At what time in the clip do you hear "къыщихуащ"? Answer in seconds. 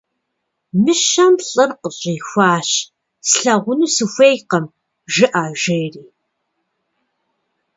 1.81-2.69